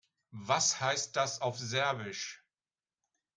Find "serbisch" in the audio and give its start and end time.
1.59-2.43